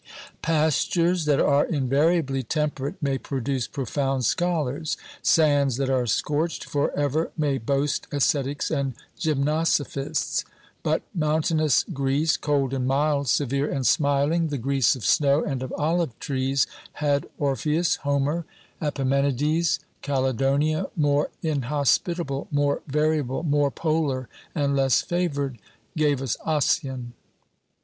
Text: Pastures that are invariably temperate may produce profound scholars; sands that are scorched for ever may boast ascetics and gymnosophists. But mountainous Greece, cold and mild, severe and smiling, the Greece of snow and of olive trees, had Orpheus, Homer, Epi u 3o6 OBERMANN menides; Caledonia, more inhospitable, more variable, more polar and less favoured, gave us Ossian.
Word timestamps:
Pastures 0.41 1.25
that 1.25 1.39
are 1.39 1.63
invariably 1.63 2.41
temperate 2.41 2.99
may 3.03 3.19
produce 3.19 3.67
profound 3.67 4.25
scholars; 4.25 4.97
sands 5.21 5.77
that 5.77 5.91
are 5.91 6.07
scorched 6.07 6.63
for 6.65 6.89
ever 6.97 7.29
may 7.37 7.59
boast 7.59 8.07
ascetics 8.11 8.71
and 8.71 8.95
gymnosophists. 9.19 10.43
But 10.81 11.03
mountainous 11.13 11.83
Greece, 11.83 12.35
cold 12.35 12.73
and 12.73 12.87
mild, 12.87 13.29
severe 13.29 13.69
and 13.69 13.85
smiling, 13.85 14.47
the 14.47 14.57
Greece 14.57 14.95
of 14.95 15.05
snow 15.05 15.43
and 15.43 15.61
of 15.61 15.71
olive 15.77 16.17
trees, 16.17 16.65
had 16.93 17.27
Orpheus, 17.37 17.97
Homer, 17.97 18.45
Epi 18.81 19.03
u 19.03 19.05
3o6 19.07 19.11
OBERMANN 19.11 19.35
menides; 19.35 19.79
Caledonia, 20.01 20.87
more 20.95 21.29
inhospitable, 21.43 22.47
more 22.49 22.81
variable, 22.87 23.43
more 23.43 23.69
polar 23.69 24.27
and 24.55 24.75
less 24.75 25.03
favoured, 25.03 25.59
gave 25.95 26.23
us 26.23 26.37
Ossian. 26.43 27.13